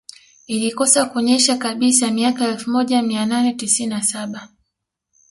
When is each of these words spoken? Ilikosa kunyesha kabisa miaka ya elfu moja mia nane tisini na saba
Ilikosa 0.47 1.05
kunyesha 1.05 1.57
kabisa 1.57 2.11
miaka 2.11 2.43
ya 2.43 2.49
elfu 2.49 2.69
moja 2.69 3.01
mia 3.01 3.25
nane 3.25 3.53
tisini 3.53 3.89
na 3.89 4.01
saba 4.03 4.49